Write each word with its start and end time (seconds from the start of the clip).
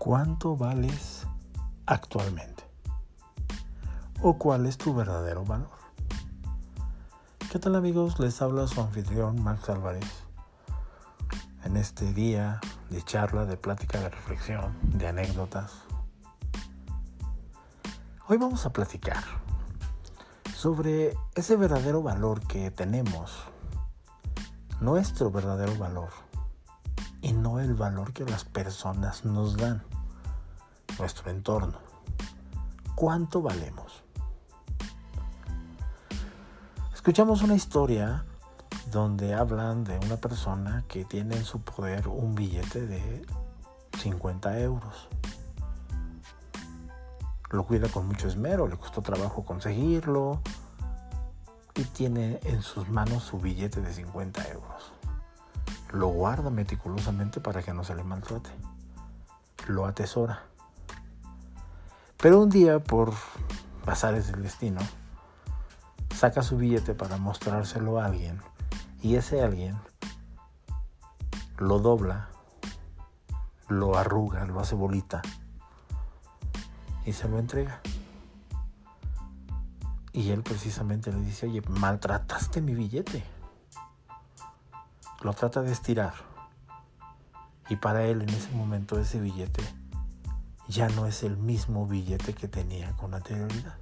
¿Cuánto 0.00 0.56
vales 0.56 1.26
actualmente? 1.84 2.64
¿O 4.22 4.38
cuál 4.38 4.64
es 4.64 4.78
tu 4.78 4.94
verdadero 4.94 5.44
valor? 5.44 5.68
¿Qué 7.52 7.58
tal 7.58 7.76
amigos? 7.76 8.18
Les 8.18 8.40
habla 8.40 8.66
su 8.66 8.80
anfitrión 8.80 9.44
Max 9.44 9.68
Álvarez 9.68 10.06
en 11.64 11.76
este 11.76 12.14
día 12.14 12.60
de 12.88 13.02
charla, 13.02 13.44
de 13.44 13.58
plática, 13.58 14.00
de 14.00 14.08
reflexión, 14.08 14.74
de 14.84 15.06
anécdotas. 15.06 15.74
Hoy 18.26 18.38
vamos 18.38 18.64
a 18.64 18.72
platicar 18.72 19.22
sobre 20.56 21.14
ese 21.34 21.56
verdadero 21.56 22.00
valor 22.00 22.40
que 22.46 22.70
tenemos, 22.70 23.32
nuestro 24.80 25.30
verdadero 25.30 25.76
valor 25.76 26.29
y 27.22 27.32
no 27.32 27.60
el 27.60 27.74
valor 27.74 28.12
que 28.12 28.24
las 28.24 28.44
personas 28.44 29.24
nos 29.24 29.56
dan, 29.56 29.82
nuestro 30.98 31.30
entorno. 31.30 31.78
¿Cuánto 32.94 33.42
valemos? 33.42 34.02
Escuchamos 36.94 37.42
una 37.42 37.54
historia 37.54 38.24
donde 38.90 39.34
hablan 39.34 39.84
de 39.84 39.98
una 39.98 40.16
persona 40.16 40.84
que 40.88 41.04
tiene 41.04 41.36
en 41.36 41.44
su 41.44 41.60
poder 41.60 42.08
un 42.08 42.34
billete 42.34 42.86
de 42.86 43.24
50 43.98 44.60
euros. 44.60 45.08
Lo 47.50 47.64
cuida 47.64 47.88
con 47.88 48.06
mucho 48.06 48.28
esmero, 48.28 48.68
le 48.68 48.76
costó 48.76 49.02
trabajo 49.02 49.44
conseguirlo 49.44 50.40
y 51.74 51.84
tiene 51.84 52.38
en 52.44 52.62
sus 52.62 52.88
manos 52.88 53.24
su 53.24 53.38
billete 53.38 53.80
de 53.80 53.92
50 53.92 54.48
euros. 54.48 54.92
Lo 55.92 56.08
guarda 56.08 56.50
meticulosamente 56.50 57.40
para 57.40 57.62
que 57.62 57.74
no 57.74 57.82
se 57.82 57.94
le 57.94 58.04
maltrate. 58.04 58.50
Lo 59.66 59.86
atesora. 59.86 60.44
Pero 62.16 62.40
un 62.40 62.50
día, 62.50 62.78
por 62.78 63.12
pasares 63.84 64.30
del 64.30 64.42
destino, 64.42 64.80
saca 66.14 66.42
su 66.42 66.56
billete 66.56 66.94
para 66.94 67.16
mostrárselo 67.16 67.98
a 67.98 68.04
alguien 68.04 68.40
y 69.02 69.16
ese 69.16 69.42
alguien 69.42 69.78
lo 71.58 71.78
dobla, 71.78 72.28
lo 73.68 73.96
arruga, 73.96 74.44
lo 74.44 74.60
hace 74.60 74.74
bolita 74.74 75.22
y 77.04 77.12
se 77.14 77.28
lo 77.28 77.38
entrega. 77.38 77.80
Y 80.12 80.30
él 80.30 80.42
precisamente 80.42 81.12
le 81.12 81.20
dice, 81.20 81.46
oye, 81.46 81.62
maltrataste 81.62 82.60
mi 82.60 82.74
billete 82.74 83.24
lo 85.22 85.32
trata 85.34 85.62
de 85.62 85.72
estirar. 85.72 86.14
Y 87.68 87.76
para 87.76 88.04
él 88.04 88.22
en 88.22 88.30
ese 88.30 88.50
momento 88.52 88.98
ese 88.98 89.20
billete 89.20 89.62
ya 90.68 90.88
no 90.88 91.06
es 91.06 91.22
el 91.22 91.36
mismo 91.36 91.86
billete 91.86 92.34
que 92.34 92.48
tenía 92.48 92.92
con 92.96 93.14
anterioridad. 93.14 93.76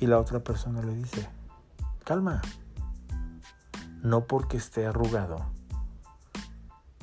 Y 0.00 0.06
la 0.06 0.18
otra 0.18 0.40
persona 0.40 0.82
le 0.82 0.94
dice, 0.94 1.28
calma, 2.04 2.40
no 4.02 4.26
porque 4.26 4.56
esté 4.56 4.86
arrugado 4.86 5.46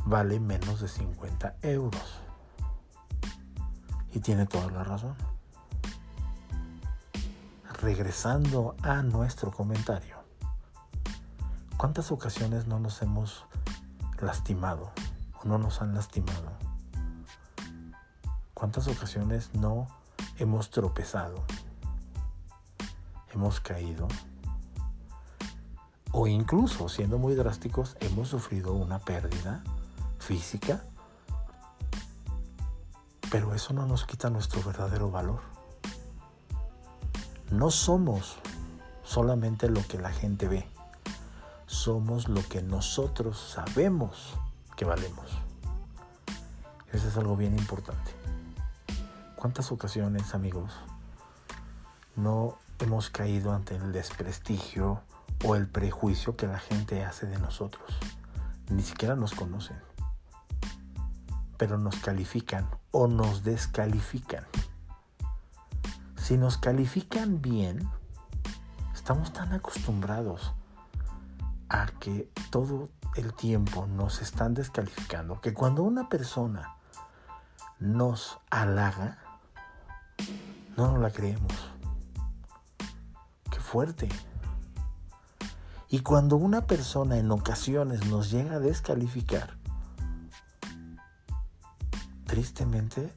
vale 0.10 0.40
menos 0.40 0.82
de 0.82 0.88
50 0.88 1.58
euros. 1.62 2.20
Y 4.12 4.20
tiene 4.20 4.48
toda 4.48 4.72
la 4.72 4.84
razón. 4.84 5.16
Regresando 7.82 8.76
a 8.82 9.04
nuestro 9.04 9.52
comentario. 9.52 10.19
¿Cuántas 11.80 12.12
ocasiones 12.12 12.68
no 12.68 12.78
nos 12.78 13.02
hemos 13.02 13.46
lastimado 14.20 14.92
o 15.42 15.48
no 15.48 15.58
nos 15.58 15.82
han 15.82 15.96
lastimado? 15.96 16.52
¿Cuántas 18.54 18.90
ocasiones 18.90 19.54
no 19.54 19.88
hemos 20.40 20.72
tropezado? 20.72 21.42
Hemos 23.34 23.62
caído. 23.62 24.10
O 26.12 26.28
incluso, 26.28 26.90
siendo 26.90 27.18
muy 27.18 27.34
drásticos, 27.34 27.96
hemos 28.02 28.28
sufrido 28.28 28.74
una 28.74 29.00
pérdida 29.00 29.64
física. 30.18 30.84
Pero 33.32 33.56
eso 33.56 33.72
no 33.72 33.86
nos 33.86 34.04
quita 34.04 34.30
nuestro 34.30 34.62
verdadero 34.64 35.12
valor. 35.12 35.40
No 37.52 37.72
somos 37.72 38.36
solamente 39.02 39.70
lo 39.70 39.82
que 39.88 39.98
la 39.98 40.12
gente 40.12 40.50
ve 40.50 40.68
somos 41.70 42.28
lo 42.28 42.42
que 42.50 42.64
nosotros 42.64 43.38
sabemos 43.38 44.34
que 44.76 44.86
valemos. 44.86 45.30
Eso 46.92 47.08
es 47.08 47.16
algo 47.16 47.38
bien 47.38 47.56
importante. 47.58 48.12
¿Cuántas 49.36 49.72
ocasiones, 49.72 50.34
amigos, 50.34 50.74
no 52.16 52.58
hemos 52.80 53.12
caído 53.12 53.54
ante 53.54 53.76
el 53.76 53.92
desprestigio 53.92 55.04
o 55.46 55.56
el 55.56 55.68
prejuicio 55.68 56.36
que 56.36 56.48
la 56.48 56.58
gente 56.58 57.06
hace 57.06 57.28
de 57.28 57.38
nosotros? 57.38 58.00
Ni 58.72 58.82
siquiera 58.82 59.16
nos 59.16 59.36
conocen, 59.36 59.78
pero 61.58 61.78
nos 61.78 61.98
califican 61.98 62.68
o 62.90 63.08
nos 63.08 63.44
descalifican. 63.44 64.46
Si 66.16 66.36
nos 66.36 66.58
califican 66.58 67.44
bien, 67.44 67.88
estamos 68.96 69.34
tan 69.34 69.54
acostumbrados 69.54 70.54
a 71.70 71.88
que 72.00 72.30
todo 72.50 72.90
el 73.16 73.34
tiempo 73.34 73.86
nos 73.88 74.22
están 74.22 74.54
descalificando, 74.54 75.40
que 75.42 75.54
cuando 75.54 75.84
una 75.84 76.10
persona 76.10 76.76
nos 77.80 78.40
halaga, 78.50 79.18
no 80.76 80.92
nos 80.92 81.02
la 81.02 81.12
creemos. 81.12 81.54
Qué 83.52 83.60
fuerte. 83.60 84.10
Y 85.90 86.02
cuando 86.02 86.36
una 86.36 86.68
persona 86.68 87.18
en 87.18 87.32
ocasiones 87.32 88.06
nos 88.08 88.30
llega 88.30 88.56
a 88.56 88.60
descalificar, 88.60 89.58
tristemente 92.26 93.14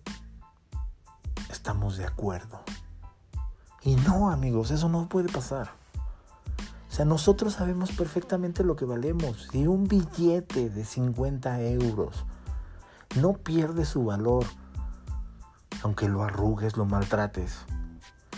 estamos 1.50 1.96
de 1.96 2.06
acuerdo. 2.06 2.62
Y 3.82 3.96
no, 3.96 4.30
amigos, 4.30 4.70
eso 4.70 4.88
no 4.88 5.08
puede 5.08 5.30
pasar. 5.30 5.81
O 6.92 6.94
sea, 6.94 7.06
nosotros 7.06 7.54
sabemos 7.54 7.90
perfectamente 7.90 8.62
lo 8.62 8.76
que 8.76 8.84
valemos. 8.84 9.48
Si 9.50 9.66
un 9.66 9.88
billete 9.88 10.68
de 10.68 10.84
50 10.84 11.62
euros 11.62 12.26
no 13.18 13.32
pierde 13.32 13.86
su 13.86 14.04
valor, 14.04 14.44
aunque 15.82 16.06
lo 16.06 16.22
arrugues, 16.22 16.76
lo 16.76 16.84
maltrates, 16.84 17.60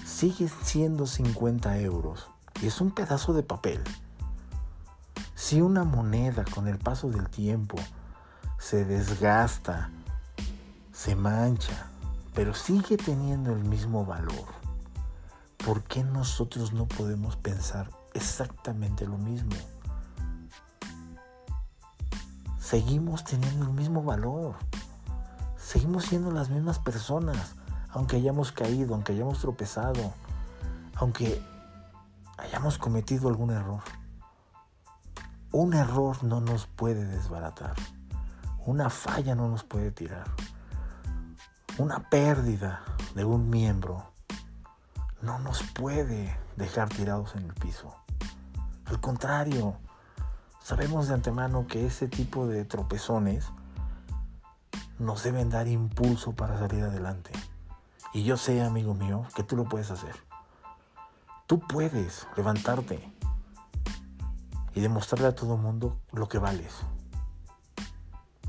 sigue 0.07 0.49
siendo 0.63 1.09
50 1.09 1.81
euros. 1.81 2.29
Y 2.63 2.69
es 2.69 2.81
un 2.81 2.93
pedazo 2.93 3.33
de 3.33 3.43
papel. 3.43 3.83
Si 5.35 5.61
una 5.61 5.83
moneda 5.83 6.45
con 6.55 6.69
el 6.69 6.79
paso 6.79 7.11
del 7.11 7.29
tiempo 7.29 7.77
se 8.61 8.85
desgasta, 8.85 9.91
se 10.93 11.17
mancha, 11.17 11.89
pero 12.35 12.55
sigue 12.55 12.99
teniendo 12.99 13.53
el 13.53 13.65
mismo 13.65 14.07
valor, 14.07 14.47
¿por 15.67 15.83
qué 15.83 16.05
nosotros 16.05 16.73
no 16.73 16.87
podemos 16.87 17.35
pensar 17.35 17.91
exactamente 18.15 19.07
lo 19.07 19.19
mismo. 19.19 19.57
Seguimos 22.59 23.25
teniendo 23.25 23.67
el 23.67 23.73
mismo 23.73 24.03
valor. 24.03 24.55
Seguimos 25.59 26.05
siendo 26.05 26.31
las 26.31 26.49
mismas 26.49 26.79
personas, 26.79 27.57
aunque 27.91 28.17
hayamos 28.17 28.53
caído, 28.53 28.95
aunque 28.95 29.13
hayamos 29.13 29.41
tropezado, 29.41 30.13
aunque 30.97 31.43
hayamos 32.39 32.79
cometido 32.79 33.29
algún 33.29 33.51
error. 33.51 33.83
Un 35.53 35.75
error 35.75 36.23
no 36.25 36.41
nos 36.41 36.67
puede 36.67 37.05
desbaratar. 37.05 37.75
Una 38.67 38.89
falla 38.91 39.35
no 39.35 39.49
nos 39.49 39.65
puede 39.65 39.91
tirar. 39.91 40.25
Una 41.77 42.09
pérdida 42.09 42.83
de 43.15 43.25
un 43.25 43.51
miembro 43.51 44.13
no 45.23 45.39
nos 45.39 45.63
puede 45.63 46.37
dejar 46.57 46.89
tirados 46.89 47.37
en 47.37 47.45
el 47.45 47.55
piso. 47.55 48.04
Al 48.87 49.01
contrario, 49.01 49.77
sabemos 50.63 51.09
de 51.09 51.15
antemano 51.15 51.67
que 51.67 51.87
ese 51.87 52.09
tipo 52.09 52.47
de 52.47 52.65
tropezones 52.65 53.47
nos 54.99 55.23
deben 55.23 55.51
dar 55.51 55.69
impulso 55.69 56.33
para 56.33 56.59
salir 56.59 56.85
adelante. 56.85 57.33
Y 58.13 58.25
yo 58.25 58.37
sé, 58.37 58.63
amigo 58.63 58.95
mío, 58.95 59.27
que 59.35 59.43
tú 59.43 59.57
lo 59.57 59.65
puedes 59.65 59.91
hacer. 59.91 60.15
Tú 61.47 61.61
puedes 61.61 62.27
levantarte 62.37 63.13
y 64.75 64.81
demostrarle 64.81 65.29
a 65.29 65.35
todo 65.35 65.55
el 65.55 65.61
mundo 65.61 65.99
lo 66.13 66.29
que 66.29 66.39
vales. 66.39 66.75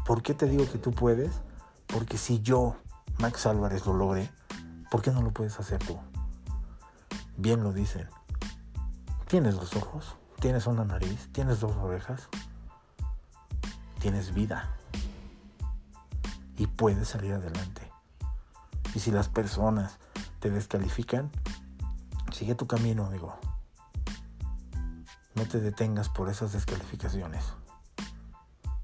¿Por 0.05 0.21
qué 0.21 0.33
te 0.33 0.47
digo 0.47 0.69
que 0.71 0.77
tú 0.77 0.91
puedes? 0.91 1.31
Porque 1.87 2.17
si 2.17 2.41
yo, 2.41 2.75
Max 3.17 3.45
Álvarez, 3.45 3.85
lo 3.85 3.93
logré, 3.93 4.29
¿por 4.91 5.01
qué 5.01 5.11
no 5.11 5.21
lo 5.21 5.31
puedes 5.31 5.59
hacer 5.59 5.79
tú? 5.79 5.97
Bien 7.37 7.63
lo 7.63 7.73
dicen. 7.73 8.07
Tienes 9.27 9.55
dos 9.55 9.75
ojos, 9.75 10.15
tienes 10.45 10.67
una 10.67 10.85
nariz, 10.85 11.27
tienes 11.31 11.59
dos 11.59 11.75
orejas, 11.77 12.29
tienes 13.99 14.31
vida 14.31 14.69
y 16.55 16.67
puedes 16.67 17.07
salir 17.07 17.33
adelante. 17.33 17.91
Y 18.93 18.99
si 18.99 19.09
las 19.09 19.27
personas 19.27 19.97
te 20.39 20.51
descalifican, 20.51 21.31
sigue 22.31 22.53
tu 22.53 22.67
camino, 22.67 23.07
amigo. 23.07 23.39
No 25.33 25.47
te 25.47 25.59
detengas 25.59 26.09
por 26.09 26.29
esas 26.29 26.53
descalificaciones. 26.53 27.43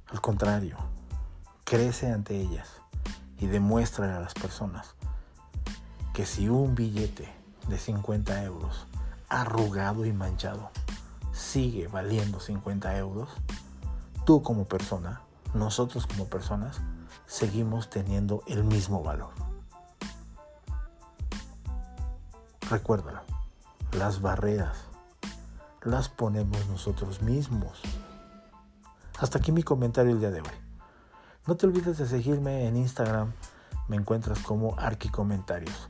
Al 0.08 0.20
contrario, 0.20 0.78
crece 1.64 2.12
ante 2.12 2.42
ellas 2.42 2.82
y 3.38 3.46
demuestra 3.46 4.18
a 4.18 4.20
las 4.20 4.34
personas 4.34 4.96
que 6.16 6.26
si 6.26 6.50
un 6.50 6.74
billete 6.74 7.32
de 7.68 7.78
50 7.78 8.46
euros 8.46 8.88
arrugado 9.30 10.08
y 10.08 10.12
manchado 10.12 10.72
sigue 11.32 11.88
valiendo 11.88 12.40
50 12.40 12.98
euros, 12.98 13.30
tú 14.26 14.42
como 14.42 14.66
persona, 14.66 15.22
nosotros 15.54 16.08
como 16.08 16.26
personas, 16.26 16.82
seguimos 17.26 17.90
teniendo 17.90 18.44
el 18.48 18.64
mismo 18.64 19.04
valor. 19.04 19.34
Recuérdalo, 22.70 23.22
las 23.94 24.22
barreras 24.22 24.78
las 25.84 26.10
ponemos 26.10 26.68
nosotros 26.68 27.22
mismos. 27.22 27.82
Hasta 29.20 29.40
aquí 29.40 29.52
mi 29.52 29.64
comentario 29.64 30.12
el 30.12 30.20
día 30.20 30.32
de 30.32 30.42
hoy. 30.42 30.48
No 31.48 31.56
te 31.56 31.66
olvides 31.66 31.98
de 31.98 32.08
seguirme 32.08 32.68
en 32.68 32.78
Instagram, 32.78 33.34
me 33.88 33.96
encuentras 33.96 34.40
como 34.40 34.80
Arqui 34.80 35.10
Comentarios. 35.10 35.90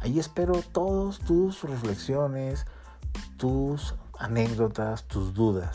Ahí 0.00 0.18
espero 0.18 0.60
todas 0.72 1.18
tus 1.20 1.62
reflexiones, 1.62 2.66
tus 3.36 3.94
anécdotas, 4.18 5.04
tus 5.04 5.32
dudas. 5.32 5.74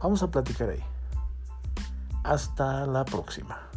Vamos 0.00 0.22
a 0.22 0.30
platicar 0.30 0.70
ahí. 0.70 0.84
Hasta 2.24 2.86
la 2.86 3.04
próxima. 3.04 3.67